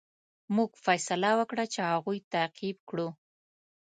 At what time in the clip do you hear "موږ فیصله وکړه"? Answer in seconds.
0.55-1.65